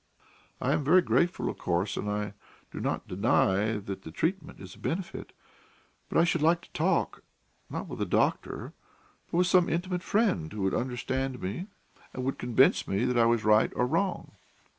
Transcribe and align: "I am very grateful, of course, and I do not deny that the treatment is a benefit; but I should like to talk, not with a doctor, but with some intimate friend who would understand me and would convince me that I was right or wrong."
"I 0.59 0.73
am 0.73 0.83
very 0.83 1.03
grateful, 1.03 1.47
of 1.47 1.59
course, 1.59 1.95
and 1.95 2.09
I 2.09 2.33
do 2.71 2.79
not 2.79 3.07
deny 3.07 3.77
that 3.77 4.01
the 4.01 4.09
treatment 4.09 4.59
is 4.59 4.73
a 4.73 4.79
benefit; 4.79 5.31
but 6.09 6.17
I 6.17 6.23
should 6.23 6.41
like 6.41 6.61
to 6.61 6.71
talk, 6.71 7.21
not 7.69 7.87
with 7.87 8.01
a 8.01 8.05
doctor, 8.07 8.73
but 9.29 9.37
with 9.37 9.45
some 9.45 9.69
intimate 9.69 10.01
friend 10.01 10.51
who 10.51 10.63
would 10.63 10.73
understand 10.73 11.39
me 11.39 11.67
and 12.15 12.23
would 12.23 12.39
convince 12.39 12.87
me 12.87 13.05
that 13.05 13.15
I 13.19 13.25
was 13.27 13.43
right 13.45 13.71
or 13.75 13.85
wrong." 13.85 14.31